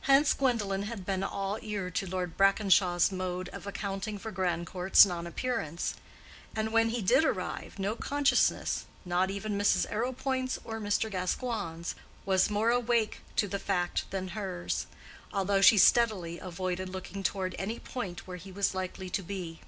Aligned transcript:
Hence 0.00 0.34
Gwendolen 0.34 0.82
had 0.86 1.06
been 1.06 1.22
all 1.22 1.60
ear 1.62 1.88
to 1.88 2.04
Lord 2.04 2.36
Brackenshaw's 2.36 3.12
mode 3.12 3.48
of 3.50 3.64
accounting 3.64 4.18
for 4.18 4.32
Grandcourt's 4.32 5.06
non 5.06 5.24
appearance; 5.24 5.94
and 6.56 6.72
when 6.72 6.88
he 6.88 7.00
did 7.00 7.24
arrive, 7.24 7.78
no 7.78 7.94
consciousness—not 7.94 9.30
even 9.30 9.56
Mrs. 9.56 9.86
Arrowpoint's 9.88 10.58
or 10.64 10.80
Mr. 10.80 11.08
Gascoigne's—was 11.08 12.50
more 12.50 12.70
awake 12.70 13.20
to 13.36 13.46
the 13.46 13.60
fact 13.60 14.10
than 14.10 14.26
hers, 14.34 14.88
although 15.32 15.60
she 15.60 15.78
steadily 15.78 16.40
avoided 16.40 16.88
looking 16.88 17.22
toward 17.22 17.54
any 17.56 17.78
point 17.78 18.26
where 18.26 18.38
he 18.38 18.50
was 18.50 18.74
likely 18.74 19.08
to 19.10 19.22
be. 19.22 19.60